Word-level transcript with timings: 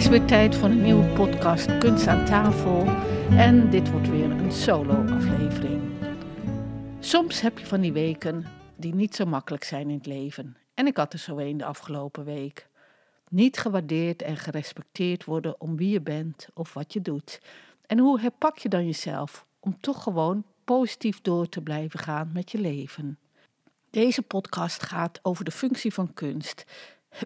is 0.00 0.08
weer 0.08 0.24
tijd 0.24 0.56
voor 0.56 0.68
een 0.68 0.82
nieuwe 0.82 1.06
podcast 1.06 1.78
Kunst 1.78 2.06
aan 2.06 2.24
tafel. 2.24 2.86
En 3.30 3.70
dit 3.70 3.90
wordt 3.90 4.08
weer 4.08 4.30
een 4.30 4.52
solo-aflevering. 4.52 5.82
Soms 7.00 7.40
heb 7.40 7.58
je 7.58 7.66
van 7.66 7.80
die 7.80 7.92
weken 7.92 8.46
die 8.76 8.94
niet 8.94 9.14
zo 9.14 9.24
makkelijk 9.24 9.64
zijn 9.64 9.88
in 9.88 9.96
het 9.96 10.06
leven. 10.06 10.56
En 10.74 10.86
ik 10.86 10.96
had 10.96 11.12
er 11.12 11.18
zo 11.18 11.38
een 11.38 11.56
de 11.56 11.64
afgelopen 11.64 12.24
week. 12.24 12.68
Niet 13.28 13.58
gewaardeerd 13.58 14.22
en 14.22 14.36
gerespecteerd 14.36 15.24
worden 15.24 15.60
om 15.60 15.76
wie 15.76 15.90
je 15.90 16.00
bent 16.00 16.48
of 16.54 16.74
wat 16.74 16.92
je 16.92 17.00
doet. 17.00 17.40
En 17.86 17.98
hoe 17.98 18.20
herpak 18.20 18.58
je 18.58 18.68
dan 18.68 18.86
jezelf 18.86 19.46
om 19.58 19.80
toch 19.80 20.02
gewoon 20.02 20.44
positief 20.64 21.20
door 21.20 21.48
te 21.48 21.60
blijven 21.60 21.98
gaan 21.98 22.30
met 22.32 22.50
je 22.50 22.58
leven? 22.58 23.18
Deze 23.90 24.22
podcast 24.22 24.82
gaat 24.82 25.18
over 25.22 25.44
de 25.44 25.50
functie 25.50 25.94
van 25.94 26.14
kunst. 26.14 26.64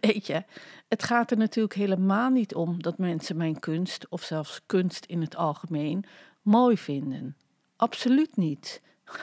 Weet 0.01 0.27
je, 0.27 0.45
het 0.89 1.03
gaat 1.03 1.31
er 1.31 1.37
natuurlijk 1.37 1.75
helemaal 1.75 2.31
niet 2.31 2.55
om 2.55 2.83
dat 2.83 2.99
mensen 2.99 3.37
mijn 3.37 3.59
kunst, 3.59 4.09
of 4.09 4.23
zelfs 4.23 4.61
kunst 4.67 5.05
in 5.05 5.21
het 5.21 5.37
algemeen, 5.37 6.05
mooi 6.43 6.79
vinden. 6.79 7.37
Absoluut 7.77 8.37
niet. 8.37 8.83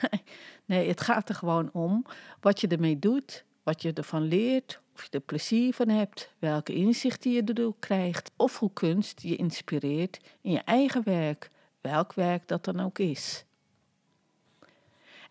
Nee, 0.64 0.88
het 0.88 1.00
gaat 1.00 1.28
er 1.28 1.34
gewoon 1.34 1.70
om 1.72 2.06
wat 2.40 2.60
je 2.60 2.68
ermee 2.68 2.98
doet, 2.98 3.44
wat 3.62 3.82
je 3.82 3.92
ervan 3.92 4.22
leert, 4.22 4.80
of 4.94 5.02
je 5.02 5.10
er 5.10 5.20
plezier 5.20 5.74
van 5.74 5.88
hebt, 5.88 6.30
welke 6.38 6.74
inzichten 6.74 7.30
je 7.30 7.42
erdoor 7.42 7.74
krijgt, 7.78 8.30
of 8.36 8.58
hoe 8.58 8.72
kunst 8.72 9.22
je 9.22 9.36
inspireert 9.36 10.20
in 10.40 10.50
je 10.50 10.58
eigen 10.58 11.04
werk, 11.04 11.50
welk 11.80 12.12
werk 12.12 12.48
dat 12.48 12.64
dan 12.64 12.80
ook 12.80 12.98
is. 12.98 13.44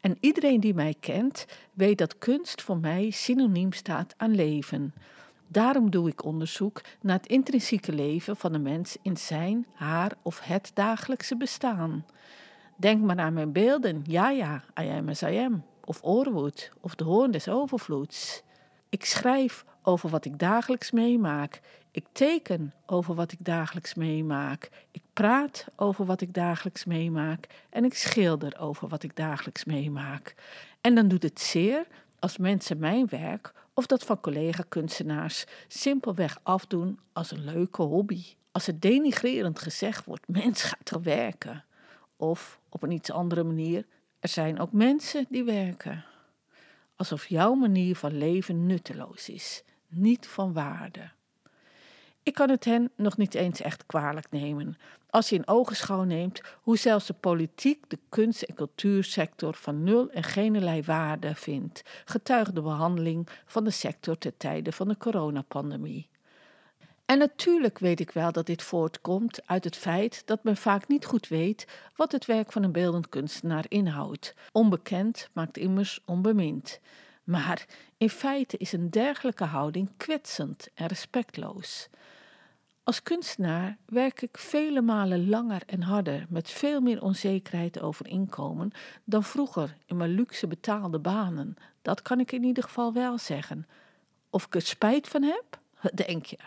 En 0.01 0.17
iedereen 0.19 0.59
die 0.59 0.73
mij 0.73 0.95
kent, 0.99 1.45
weet 1.73 1.97
dat 1.97 2.17
kunst 2.17 2.61
voor 2.61 2.77
mij 2.77 3.09
synoniem 3.09 3.73
staat 3.73 4.13
aan 4.17 4.35
leven. 4.35 4.93
Daarom 5.51 5.89
doe 5.89 6.09
ik 6.09 6.23
onderzoek 6.23 6.81
naar 7.01 7.17
het 7.17 7.27
intrinsieke 7.27 7.91
leven 7.91 8.37
van 8.37 8.51
de 8.51 8.59
mens 8.59 8.97
in 9.01 9.17
zijn, 9.17 9.65
haar 9.73 10.11
of 10.21 10.39
het 10.39 10.71
dagelijkse 10.73 11.37
bestaan. 11.37 12.05
Denk 12.75 13.01
maar 13.01 13.19
aan 13.19 13.33
mijn 13.33 13.51
beelden, 13.51 14.01
ja 14.05 14.29
ja, 14.29 14.63
I 14.81 14.89
am 15.37 15.63
of 15.85 15.99
Oorwood, 16.03 16.71
of 16.81 16.95
de 16.95 17.03
hoorn 17.03 17.31
des 17.31 17.47
overvloeds. 17.47 18.43
Ik 18.89 19.05
schrijf 19.05 19.65
over 19.81 20.09
wat 20.09 20.25
ik 20.25 20.39
dagelijks 20.39 20.91
meemaak. 20.91 21.61
Ik 21.91 22.05
teken 22.11 22.73
over 22.85 23.15
wat 23.15 23.31
ik 23.31 23.39
dagelijks 23.41 23.93
meemaak. 23.93 24.69
Ik 24.91 25.03
praat 25.13 25.65
over 25.75 26.05
wat 26.05 26.21
ik 26.21 26.33
dagelijks 26.33 26.85
meemaak. 26.85 27.47
En 27.69 27.85
ik 27.85 27.93
schilder 27.93 28.59
over 28.59 28.87
wat 28.87 29.03
ik 29.03 29.15
dagelijks 29.15 29.65
meemaak. 29.65 30.35
En 30.81 30.95
dan 30.95 31.07
doet 31.07 31.23
het 31.23 31.39
zeer 31.39 31.87
als 32.19 32.37
mensen 32.37 32.79
mijn 32.79 33.07
werk 33.09 33.53
of 33.73 33.85
dat 33.85 34.03
van 34.03 34.19
collega-kunstenaars 34.19 35.45
simpelweg 35.67 36.39
afdoen 36.43 36.99
als 37.13 37.31
een 37.31 37.43
leuke 37.43 37.81
hobby. 37.81 38.23
Als 38.51 38.67
er 38.67 38.79
denigrerend 38.79 39.59
gezegd 39.59 40.05
wordt: 40.05 40.27
mens 40.27 40.63
gaat 40.63 40.89
er 40.89 41.01
werken. 41.01 41.65
Of 42.15 42.59
op 42.69 42.83
een 42.83 42.91
iets 42.91 43.11
andere 43.11 43.43
manier: 43.43 43.85
er 44.19 44.29
zijn 44.29 44.59
ook 44.59 44.71
mensen 44.71 45.25
die 45.29 45.43
werken. 45.43 46.05
Alsof 46.95 47.25
jouw 47.25 47.53
manier 47.53 47.95
van 47.95 48.17
leven 48.17 48.65
nutteloos 48.65 49.29
is, 49.29 49.63
niet 49.87 50.27
van 50.27 50.53
waarde. 50.53 51.11
Ik 52.23 52.33
kan 52.33 52.49
het 52.49 52.65
hen 52.65 52.91
nog 52.95 53.17
niet 53.17 53.33
eens 53.33 53.61
echt 53.61 53.85
kwalijk 53.85 54.27
nemen 54.29 54.77
als 55.11 55.29
je 55.29 55.35
in 55.35 55.47
ogenschouw 55.47 56.03
neemt 56.03 56.41
hoe 56.61 56.77
zelfs 56.77 57.05
de 57.05 57.13
politiek 57.13 57.89
de 57.89 57.99
kunst- 58.09 58.41
en 58.41 58.55
cultuursector 58.55 59.53
van 59.53 59.83
nul 59.83 60.09
en 60.09 60.23
geen 60.23 60.83
waarde 60.83 61.35
vindt, 61.35 61.83
getuige 62.05 62.53
de 62.53 62.61
behandeling 62.61 63.27
van 63.45 63.63
de 63.63 63.69
sector 63.69 64.17
ten 64.17 64.37
tijde 64.37 64.71
van 64.71 64.87
de 64.87 64.97
coronapandemie. 64.97 66.09
En 67.05 67.17
natuurlijk 67.17 67.79
weet 67.79 67.99
ik 67.99 68.11
wel 68.11 68.31
dat 68.31 68.45
dit 68.45 68.63
voortkomt 68.63 69.47
uit 69.47 69.63
het 69.63 69.75
feit 69.75 70.21
dat 70.25 70.43
men 70.43 70.57
vaak 70.57 70.87
niet 70.87 71.05
goed 71.05 71.27
weet 71.27 71.67
wat 71.95 72.11
het 72.11 72.25
werk 72.25 72.51
van 72.51 72.63
een 72.63 72.71
beeldend 72.71 73.09
kunstenaar 73.09 73.65
inhoudt. 73.67 74.33
Onbekend 74.51 75.29
maakt 75.33 75.57
immers 75.57 76.01
onbemind. 76.05 76.79
Maar 77.31 77.65
in 77.97 78.09
feite 78.09 78.57
is 78.57 78.71
een 78.71 78.89
dergelijke 78.89 79.43
houding 79.43 79.89
kwetsend 79.97 80.67
en 80.73 80.87
respectloos. 80.87 81.89
Als 82.83 83.03
kunstenaar 83.03 83.77
werk 83.85 84.21
ik 84.21 84.37
vele 84.37 84.81
malen 84.81 85.29
langer 85.29 85.61
en 85.65 85.81
harder 85.81 86.25
met 86.29 86.49
veel 86.49 86.81
meer 86.81 87.01
onzekerheid 87.01 87.81
over 87.81 88.07
inkomen 88.07 88.71
dan 89.03 89.23
vroeger 89.23 89.77
in 89.85 89.97
mijn 89.97 90.09
luxe 90.09 90.47
betaalde 90.47 90.99
banen. 90.99 91.55
Dat 91.81 92.01
kan 92.01 92.19
ik 92.19 92.31
in 92.31 92.43
ieder 92.43 92.63
geval 92.63 92.93
wel 92.93 93.17
zeggen. 93.17 93.67
Of 94.29 94.45
ik 94.45 94.55
er 94.55 94.61
spijt 94.61 95.07
van 95.07 95.23
heb? 95.23 95.59
Denk 95.93 96.25
je. 96.25 96.37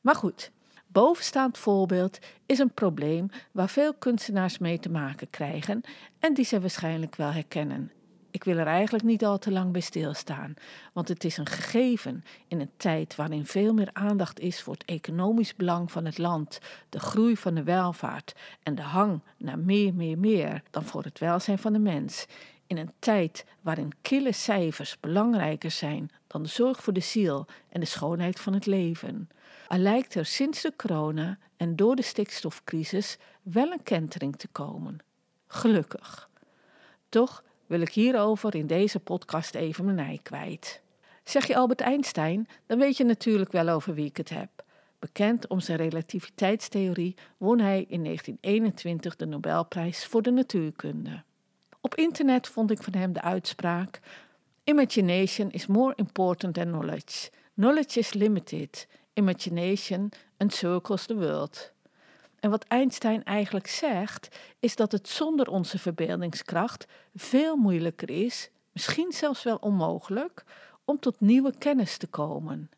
Maar 0.00 0.16
goed, 0.16 0.50
bovenstaand 0.86 1.58
voorbeeld 1.58 2.18
is 2.46 2.58
een 2.58 2.74
probleem 2.74 3.30
waar 3.50 3.68
veel 3.68 3.94
kunstenaars 3.94 4.58
mee 4.58 4.78
te 4.78 4.90
maken 4.90 5.30
krijgen 5.30 5.82
en 6.18 6.34
die 6.34 6.44
ze 6.44 6.60
waarschijnlijk 6.60 7.16
wel 7.16 7.30
herkennen 7.30 7.90
ik 8.32 8.44
wil 8.44 8.58
er 8.58 8.66
eigenlijk 8.66 9.04
niet 9.04 9.24
al 9.24 9.38
te 9.38 9.50
lang 9.50 9.72
bij 9.72 9.80
stilstaan, 9.80 10.54
want 10.92 11.08
het 11.08 11.24
is 11.24 11.36
een 11.36 11.46
gegeven 11.46 12.24
in 12.48 12.60
een 12.60 12.70
tijd 12.76 13.16
waarin 13.16 13.46
veel 13.46 13.74
meer 13.74 13.90
aandacht 13.92 14.40
is 14.40 14.62
voor 14.62 14.72
het 14.72 14.84
economisch 14.84 15.56
belang 15.56 15.92
van 15.92 16.04
het 16.04 16.18
land, 16.18 16.58
de 16.88 17.00
groei 17.00 17.36
van 17.36 17.54
de 17.54 17.62
welvaart 17.62 18.34
en 18.62 18.74
de 18.74 18.82
hang 18.82 19.20
naar 19.38 19.58
meer, 19.58 19.94
meer, 19.94 20.18
meer 20.18 20.62
dan 20.70 20.84
voor 20.84 21.02
het 21.02 21.18
welzijn 21.18 21.58
van 21.58 21.72
de 21.72 21.78
mens. 21.78 22.26
In 22.66 22.78
een 22.78 22.92
tijd 22.98 23.44
waarin 23.60 23.92
kille 24.00 24.32
cijfers 24.32 25.00
belangrijker 25.00 25.70
zijn 25.70 26.10
dan 26.26 26.42
de 26.42 26.48
zorg 26.48 26.82
voor 26.82 26.92
de 26.92 27.00
ziel 27.00 27.46
en 27.68 27.80
de 27.80 27.86
schoonheid 27.86 28.40
van 28.40 28.52
het 28.52 28.66
leven. 28.66 29.28
Al 29.68 29.78
lijkt 29.78 30.14
er 30.14 30.26
sinds 30.26 30.62
de 30.62 30.72
corona 30.76 31.38
en 31.56 31.76
door 31.76 31.96
de 31.96 32.02
stikstofcrisis 32.02 33.18
wel 33.42 33.72
een 33.72 33.82
kentering 33.82 34.36
te 34.36 34.48
komen. 34.48 34.98
Gelukkig. 35.46 36.28
Toch 37.08 37.42
wil 37.72 37.80
ik 37.80 37.92
hierover 37.92 38.54
in 38.54 38.66
deze 38.66 39.00
podcast 39.00 39.54
even 39.54 39.84
mijn 39.84 39.98
ei 39.98 40.22
kwijt. 40.22 40.80
Zeg 41.24 41.46
je 41.46 41.56
Albert 41.56 41.80
Einstein, 41.80 42.48
dan 42.66 42.78
weet 42.78 42.96
je 42.96 43.04
natuurlijk 43.04 43.52
wel 43.52 43.68
over 43.68 43.94
wie 43.94 44.06
ik 44.06 44.16
het 44.16 44.28
heb. 44.28 44.48
Bekend 44.98 45.46
om 45.46 45.60
zijn 45.60 45.78
relativiteitstheorie 45.78 47.14
won 47.36 47.58
hij 47.58 47.84
in 47.88 48.04
1921 48.04 49.16
de 49.16 49.26
Nobelprijs 49.26 50.06
voor 50.06 50.22
de 50.22 50.30
natuurkunde. 50.30 51.22
Op 51.80 51.94
internet 51.94 52.48
vond 52.48 52.70
ik 52.70 52.82
van 52.82 52.94
hem 52.94 53.12
de 53.12 53.22
uitspraak: 53.22 54.00
Imagination 54.64 55.50
is 55.50 55.66
more 55.66 55.92
important 55.96 56.54
than 56.54 56.66
knowledge. 56.66 57.30
Knowledge 57.54 57.98
is 57.98 58.12
limited. 58.12 58.86
Imagination 59.12 60.10
encircles 60.36 61.06
the 61.06 61.16
world. 61.16 61.72
En 62.42 62.50
wat 62.50 62.64
Einstein 62.64 63.24
eigenlijk 63.24 63.66
zegt, 63.66 64.28
is 64.58 64.76
dat 64.76 64.92
het 64.92 65.08
zonder 65.08 65.48
onze 65.48 65.78
verbeeldingskracht 65.78 66.86
veel 67.14 67.56
moeilijker 67.56 68.10
is, 68.10 68.50
misschien 68.72 69.12
zelfs 69.12 69.42
wel 69.42 69.56
onmogelijk, 69.56 70.44
om 70.84 70.98
tot 70.98 71.20
nieuwe 71.20 71.52
kennis 71.58 71.96
te 71.96 72.06
komen. 72.06 72.70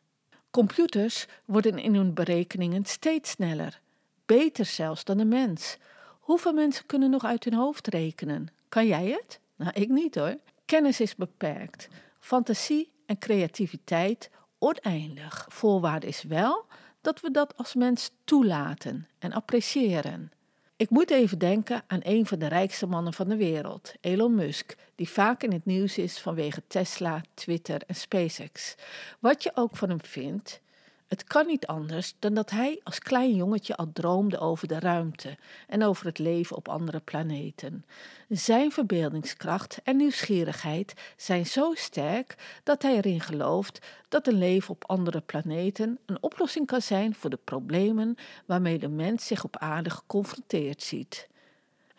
Computers 0.51 1.27
worden 1.45 1.79
in 1.79 1.95
hun 1.95 2.15
berekeningen 2.15 2.85
steeds 2.85 3.31
sneller, 3.31 3.81
beter 4.27 4.65
zelfs 4.65 5.05
dan 5.05 5.17
de 5.17 5.25
mens. 5.25 5.77
Hoeveel 6.21 6.53
mensen 6.53 6.87
kunnen 6.87 7.11
nog 7.11 7.25
uit 7.25 7.45
hun 7.45 7.55
hoofd 7.55 7.87
rekenen? 7.87 8.49
Kan 8.69 8.87
jij 8.87 9.07
het? 9.07 9.41
Nou, 9.57 9.71
ik 9.75 9.89
niet 9.89 10.15
hoor. 10.15 10.37
Kennis 10.65 11.01
is 11.01 11.15
beperkt. 11.15 11.89
Fantasie 12.21 12.93
en 13.07 13.19
creativiteit 13.19 14.31
oneindig. 14.59 15.47
Voorwaarde 15.49 16.07
is 16.07 16.23
wel 16.23 16.67
dat 17.05 17.21
we 17.21 17.31
dat 17.31 17.57
als 17.57 17.75
mens 17.75 18.11
toelaten 18.25 19.09
en 19.19 19.33
appreciëren. 19.33 20.33
Ik 20.77 20.91
moet 20.91 21.11
even 21.11 21.39
denken 21.39 21.83
aan 21.87 22.01
een 22.03 22.27
van 22.27 22.39
de 22.39 22.47
rijkste 22.47 22.87
mannen 22.87 23.13
van 23.13 23.29
de 23.29 23.37
wereld, 23.37 23.93
Elon 24.01 24.35
Musk, 24.35 24.77
die 24.95 25.09
vaak 25.09 25.43
in 25.43 25.53
het 25.53 25.65
nieuws 25.65 25.99
is 25.99 26.19
vanwege 26.19 26.63
Tesla, 26.67 27.23
Twitter 27.35 27.83
en 27.87 27.95
SpaceX. 27.95 28.75
Wat 29.21 29.43
je 29.43 29.51
ook 29.55 29.77
van 29.77 29.89
hem 29.89 30.05
vindt, 30.05 30.61
het 31.09 31.25
kan 31.25 31.47
niet 31.47 31.67
anders 31.67 32.15
dan 32.19 32.35
dat 32.35 32.51
hij 32.51 32.81
als 32.83 32.99
klein 32.99 33.35
jongetje 33.35 33.77
al 33.77 33.91
droomde 33.93 34.39
over 34.39 34.69
de 34.69 34.79
ruimte 34.79 35.37
en 35.69 35.85
over 35.85 36.07
het 36.07 36.19
leven 36.19 36.57
op 36.57 36.69
andere 36.69 37.01
planeten. 37.01 37.85
Zijn 38.29 38.73
verbeeldingskracht 38.73 39.81
en 39.85 39.97
nieuwsgierigheid 39.97 40.95
zijn 41.17 41.47
zo 41.47 41.75
sterk 41.75 42.61
dat 42.63 42.83
hij 42.83 42.97
erin 42.97 43.21
gelooft 43.21 43.87
dat 44.09 44.27
een 44.27 44.39
leven 44.39 44.71
op 44.71 44.85
andere 44.87 45.21
planeten 45.21 45.99
een 46.07 46.23
oplossing 46.23 46.67
kan 46.67 46.83
zijn 46.83 47.15
voor 47.15 47.31
de 47.31 47.39
problemen 47.45 48.17
waarmee 48.47 48.79
de 48.79 48.89
mens 48.89 49.27
zich 49.27 49.45
op 49.45 49.57
aarde 49.57 49.91
geconfronteerd 49.91 50.83
ziet. 50.83 51.29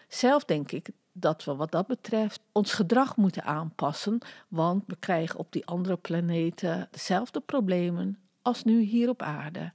Zelf 0.08 0.44
denk 0.44 0.72
ik 0.72 0.90
dat 1.12 1.44
we 1.44 1.56
wat 1.56 1.72
dat 1.72 1.88
betreft 1.88 2.40
ons 2.51 2.74
gedrag 2.74 3.16
moeten 3.16 3.44
aanpassen, 3.44 4.18
want 4.48 4.84
we 4.88 4.96
krijgen 5.00 5.40
op 5.40 5.51
die 5.51 5.66
andere 5.66 5.98
planeten 5.98 6.88
dezelfde 6.92 7.40
problemen 7.40 8.19
als 8.45 8.63
nu 8.63 8.81
hier 8.81 9.09
op 9.09 9.21
aarde. 9.21 9.74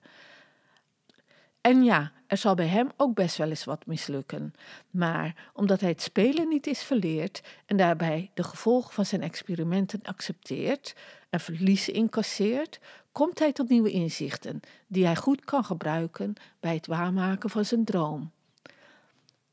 En 1.61 1.84
ja, 1.84 2.12
er 2.26 2.37
zal 2.37 2.55
bij 2.55 2.67
hem 2.67 2.88
ook 2.96 3.14
best 3.14 3.37
wel 3.37 3.49
eens 3.49 3.64
wat 3.64 3.87
mislukken. 3.87 4.52
Maar 4.90 5.50
omdat 5.52 5.81
hij 5.81 5.90
het 5.90 6.02
spelen 6.02 6.49
niet 6.49 6.67
is 6.67 6.82
verleerd 6.82 7.43
en 7.67 7.76
daarbij 7.76 8.31
de 8.34 8.43
gevolgen 8.43 8.93
van 8.93 9.06
zijn 9.06 9.22
experimenten 9.22 10.02
accepteert 10.02 10.94
en 11.31 11.40
verliezen 11.40 11.94
incasseert, 11.94 12.81
komt 13.12 13.38
hij 13.38 13.52
tot 13.52 13.69
nieuwe 13.69 13.90
inzichten 13.90 14.61
die 14.87 15.05
hij 15.05 15.16
goed 15.16 15.44
kan 15.44 15.64
gebruiken 15.64 16.34
bij 16.61 16.75
het 16.75 16.87
waarmaken 16.87 17.50
van 17.50 17.64
zijn 17.64 17.84
droom. 17.84 18.31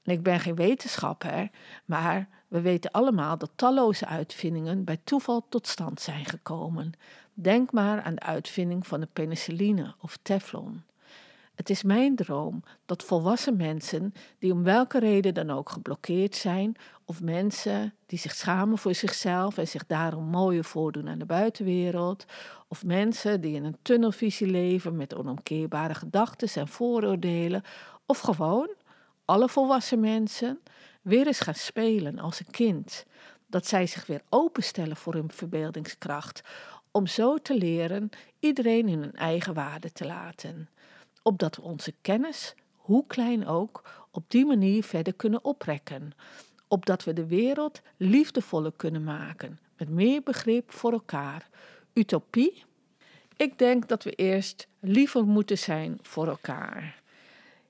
Ik 0.04 0.24
ben 0.24 0.40
geen 0.40 0.56
wetenschapper, 0.56 1.50
maar 1.86 2.30
we 2.48 2.62
weten 2.62 2.92
allemaal 2.92 3.38
dat 3.38 3.52
talloze 3.56 4.06
uitvindingen 4.06 4.84
bij 4.84 5.00
toeval 5.04 5.46
tot 5.50 5.68
stand 5.68 6.02
zijn 6.02 6.26
gekomen. 6.26 6.92
Denk 7.34 7.72
maar 7.72 8.02
aan 8.02 8.16
de 8.16 8.22
uitvinding 8.22 8.88
van 8.88 9.00
de 9.00 9.08
penicilline 9.14 9.96
of 10.02 10.18
Teflon. 10.22 10.84
Het 11.56 11.70
is 11.70 11.84
mijn 11.84 12.16
droom 12.16 12.64
dat 12.86 13.04
volwassen 13.04 13.56
mensen, 13.56 14.14
die 14.40 14.52
om 14.52 14.64
welke 14.64 15.00
reden 15.00 15.34
dan 15.34 15.50
ook 15.50 15.70
geblokkeerd 15.70 16.36
zijn, 16.36 16.76
of 17.06 17.22
mensen 17.22 17.94
die 18.06 18.20
zich 18.20 18.36
schamen 18.36 18.78
voor 18.78 18.94
zichzelf 18.94 19.58
en 19.58 19.68
zich 19.68 19.86
daarom 19.86 20.24
mooier 20.24 20.64
voordoen 20.64 21.10
aan 21.10 21.20
de 21.20 21.26
buitenwereld, 21.26 22.26
of 22.68 22.86
mensen 22.86 23.42
die 23.42 23.56
in 23.56 23.64
een 23.64 23.78
tunnelvisie 23.82 24.48
leven 24.48 24.96
met 24.96 25.16
onomkeerbare 25.16 25.94
gedachten 25.94 26.62
en 26.62 26.68
vooroordelen, 26.68 27.64
of 28.06 28.20
gewoon 28.20 28.70
alle 29.26 29.50
volwassen 29.50 30.00
mensen 30.00 30.60
weer 31.08 31.28
eens 31.28 31.40
gaan 31.40 31.56
spelen 31.56 32.20
als 32.20 32.40
een 32.40 32.52
kind. 32.52 33.06
Dat 33.46 33.68
zij 33.68 33.88
zich 33.88 34.06
weer 34.06 34.22
openstellen 34.30 34.96
voor 34.96 35.14
hun 35.14 35.32
verbeeldingskracht, 35.32 36.42
om 36.92 37.08
zo 37.08 37.38
te 37.38 37.56
leren 37.56 38.10
iedereen 38.40 38.88
in 38.88 39.00
hun 39.00 39.14
eigen 39.14 39.54
waarde 39.54 39.92
te 39.92 40.06
laten. 40.06 40.70
Opdat 41.22 41.56
we 41.56 41.62
onze 41.62 41.94
kennis, 42.02 42.56
hoe 42.76 43.04
klein 43.08 43.48
ook, 43.48 44.08
op 44.12 44.24
die 44.28 44.46
manier 44.46 44.84
verder 44.84 45.14
kunnen 45.14 45.44
oprekken. 45.44 46.12
Opdat 46.68 47.04
we 47.04 47.14
de 47.14 47.26
wereld 47.26 47.82
liefdevoller 47.98 48.74
kunnen 48.76 49.04
maken, 49.04 49.60
met 49.78 49.90
meer 49.90 50.22
begrip 50.24 50.72
voor 50.72 50.92
elkaar. 50.92 51.50
Utopie? 51.94 52.64
Ik 53.36 53.58
denk 53.58 53.88
dat 53.88 54.04
we 54.04 54.12
eerst 54.12 54.68
liever 54.80 55.26
moeten 55.26 55.58
zijn 55.58 56.00
voor 56.02 56.28
elkaar. 56.28 57.02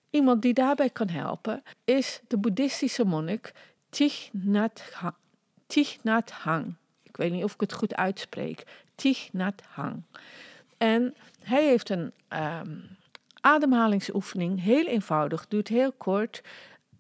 Iemand 0.10 0.42
die 0.42 0.54
daarbij 0.54 0.90
kan 0.90 1.10
helpen 1.10 1.64
is 1.84 2.22
de 2.28 2.38
boeddhistische 2.38 3.06
monnik 3.06 3.54
Thich 3.90 4.30
Nhat 6.02 6.32
Hang. 6.32 6.76
Ik 7.04 7.18
weet 7.18 7.32
niet 7.32 7.44
of 7.44 7.54
ik 7.54 7.60
het 7.60 7.74
goed 7.74 7.96
uitspreek. 7.96 8.64
Thich 8.96 9.30
Nhat 9.34 9.62
Hang. 9.70 10.04
En 10.78 11.16
hij 11.42 11.66
heeft 11.66 11.90
een 11.90 12.12
um, 12.30 12.98
ademhalingsoefening, 13.42 14.62
heel 14.62 14.86
eenvoudig, 14.86 15.48
duurt 15.48 15.68
heel 15.68 15.92
kort. 15.92 16.42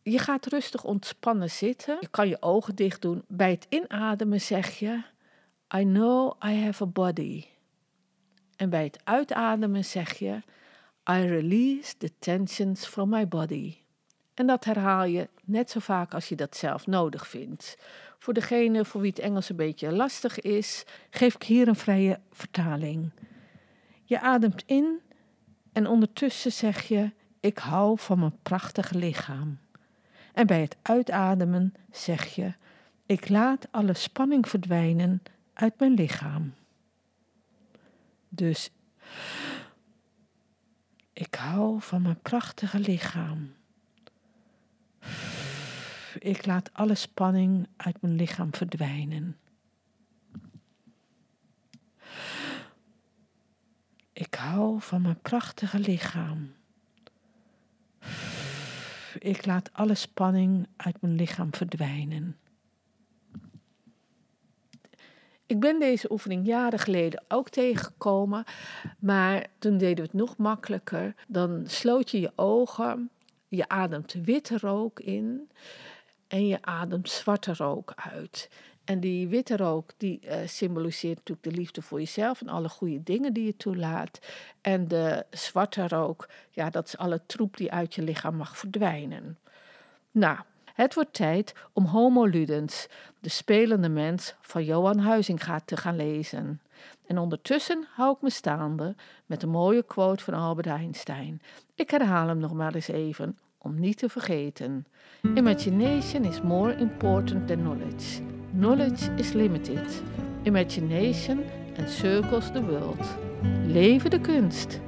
Je 0.03 0.19
gaat 0.19 0.45
rustig 0.45 0.83
ontspannen 0.83 1.49
zitten. 1.49 1.97
Je 1.99 2.07
kan 2.07 2.27
je 2.27 2.41
ogen 2.41 2.75
dicht 2.75 3.01
doen. 3.01 3.23
Bij 3.27 3.49
het 3.51 3.65
inademen 3.69 4.41
zeg 4.41 4.79
je: 4.79 5.03
I 5.75 5.83
know 5.83 6.43
I 6.45 6.63
have 6.63 6.83
a 6.83 6.87
body. 6.87 7.45
En 8.55 8.69
bij 8.69 8.83
het 8.83 8.99
uitademen 9.03 9.85
zeg 9.85 10.17
je: 10.17 10.41
I 11.09 11.25
release 11.25 11.97
the 11.97 12.11
tensions 12.19 12.85
from 12.85 13.09
my 13.09 13.27
body. 13.27 13.77
En 14.33 14.47
dat 14.47 14.63
herhaal 14.63 15.03
je 15.03 15.29
net 15.43 15.71
zo 15.71 15.79
vaak 15.79 16.13
als 16.13 16.29
je 16.29 16.35
dat 16.35 16.57
zelf 16.57 16.87
nodig 16.87 17.27
vindt. 17.27 17.77
Voor 18.19 18.33
degene 18.33 18.85
voor 18.85 19.01
wie 19.01 19.09
het 19.09 19.19
Engels 19.19 19.49
een 19.49 19.55
beetje 19.55 19.91
lastig 19.91 20.39
is, 20.39 20.83
geef 21.09 21.35
ik 21.35 21.43
hier 21.43 21.67
een 21.67 21.75
vrije 21.75 22.19
vertaling. 22.31 23.11
Je 24.03 24.19
ademt 24.19 24.63
in 24.65 24.99
en 25.71 25.87
ondertussen 25.87 26.51
zeg 26.51 26.87
je: 26.87 27.11
Ik 27.39 27.57
hou 27.57 27.99
van 27.99 28.19
mijn 28.19 28.37
prachtige 28.41 28.97
lichaam. 28.97 29.57
En 30.33 30.47
bij 30.47 30.61
het 30.61 30.77
uitademen 30.81 31.73
zeg 31.91 32.25
je: 32.35 32.53
Ik 33.05 33.29
laat 33.29 33.67
alle 33.71 33.93
spanning 33.93 34.49
verdwijnen 34.49 35.23
uit 35.53 35.79
mijn 35.79 35.93
lichaam. 35.93 36.53
Dus 38.29 38.71
ik 41.17 41.35
hou 41.35 41.81
van 41.81 42.01
mijn 42.01 42.21
prachtige 42.21 42.79
lichaam. 42.79 43.53
Ik 46.19 46.45
laat 46.45 46.73
alle 46.73 46.95
spanning 46.95 47.67
uit 47.77 48.01
mijn 48.01 48.15
lichaam 48.15 48.55
verdwijnen. 48.55 49.37
Ik 54.13 54.33
hou 54.33 54.81
van 54.81 55.01
mijn 55.01 55.21
prachtige 55.21 55.79
lichaam. 55.79 56.53
Ik 59.19 59.45
laat 59.45 59.73
alle 59.73 59.95
spanning 59.95 60.67
uit 60.75 61.01
mijn 61.01 61.15
lichaam 61.15 61.53
verdwijnen. 61.53 62.37
Ik 65.47 65.59
ben 65.59 65.79
deze 65.79 66.11
oefening 66.11 66.45
jaren 66.45 66.79
geleden 66.79 67.23
ook 67.27 67.49
tegengekomen, 67.49 68.43
maar 68.99 69.47
toen 69.59 69.77
deden 69.77 69.95
we 69.95 70.01
het 70.01 70.13
nog 70.13 70.37
makkelijker. 70.37 71.15
Dan 71.27 71.63
sloot 71.67 72.11
je 72.11 72.19
je 72.19 72.31
ogen, 72.35 73.09
je 73.47 73.67
ademt 73.69 74.13
witte 74.13 74.57
rook 74.57 74.99
in 74.99 75.49
en 76.27 76.47
je 76.47 76.57
ademt 76.61 77.09
zwarte 77.09 77.53
rook 77.53 77.93
uit. 77.95 78.49
En 78.83 78.99
die 78.99 79.27
witte 79.27 79.57
rook, 79.57 79.91
die 79.97 80.19
uh, 80.23 80.35
symboliseert 80.45 81.17
natuurlijk 81.17 81.47
de 81.47 81.61
liefde 81.61 81.81
voor 81.81 81.99
jezelf 81.99 82.41
en 82.41 82.47
alle 82.47 82.69
goede 82.69 83.03
dingen 83.03 83.33
die 83.33 83.45
je 83.45 83.57
toelaat. 83.57 84.19
En 84.61 84.87
de 84.87 85.25
zwarte 85.29 85.87
rook, 85.87 86.29
ja, 86.51 86.69
dat 86.69 86.87
is 86.87 86.97
alle 86.97 87.21
troep 87.25 87.57
die 87.57 87.71
uit 87.71 87.95
je 87.95 88.01
lichaam 88.01 88.35
mag 88.35 88.57
verdwijnen. 88.57 89.37
Nou, 90.11 90.37
het 90.77 90.93
wordt 90.93 91.13
tijd 91.13 91.53
om 91.73 91.85
Homo 91.85 92.25
Ludens, 92.25 92.87
de 93.19 93.29
spelende 93.29 93.89
mens 93.89 94.35
van 94.41 94.63
Johan 94.63 94.97
Huizinga, 94.99 95.59
te 95.65 95.77
gaan 95.77 95.95
lezen. 95.95 96.61
En 97.07 97.17
ondertussen 97.17 97.87
hou 97.93 98.15
ik 98.15 98.21
me 98.21 98.29
staande 98.29 98.95
met 99.25 99.43
een 99.43 99.49
mooie 99.49 99.83
quote 99.83 100.23
van 100.23 100.33
Albert 100.33 100.67
Einstein. 100.67 101.41
Ik 101.75 101.89
herhaal 101.89 102.27
hem 102.27 102.37
nog 102.37 102.53
maar 102.53 102.75
eens 102.75 102.87
even, 102.87 103.37
om 103.57 103.79
niet 103.79 103.97
te 103.97 104.09
vergeten. 104.09 104.85
Imagination 105.21 106.23
is 106.23 106.41
more 106.41 106.75
important 106.75 107.47
than 107.47 107.57
knowledge. 107.57 108.21
Knowledge 108.51 109.11
is 109.15 109.31
limited. 109.33 110.01
Imagination 110.43 111.43
encircles 111.75 112.51
the 112.51 112.65
world. 112.65 113.17
Leven 113.65 114.09
de 114.09 114.19
kunst! 114.19 114.79